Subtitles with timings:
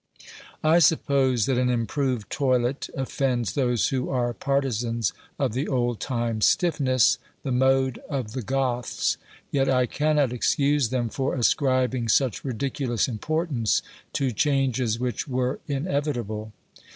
[0.63, 6.41] I suppose that an improved toilet offends those who are partisans of the old time
[6.41, 9.17] stiffness, the mode of the Goths;
[9.51, 13.83] yet I cannot excuse them for ascribing such ridiculous importance
[14.13, 16.51] to changes which were inevitable.